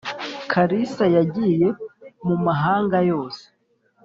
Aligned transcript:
karisa 0.51 1.05
yagiye 1.15 1.67
mu 2.25 2.35
mahanga 2.45 2.97
yose. 3.09 3.43